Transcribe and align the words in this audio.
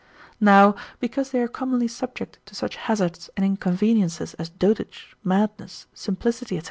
Now 0.39 0.73
because 0.99 1.29
they 1.29 1.39
are 1.43 1.47
commonly 1.47 1.87
subject 1.87 2.39
to 2.47 2.55
such 2.55 2.75
hazards 2.75 3.29
and 3.37 3.45
inconveniences 3.45 4.33
as 4.39 4.49
dotage, 4.49 5.15
madness, 5.23 5.85
simplicity, 5.93 6.57
&c. 6.57 6.59